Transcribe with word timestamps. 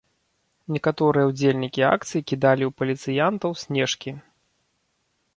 Некаторыя 0.75 1.25
ўдзельнікі 1.31 1.81
акцый 1.95 2.21
кідалі 2.31 2.63
ў 2.67 2.71
паліцыянтаў 2.79 3.51
снежкі. 3.65 4.15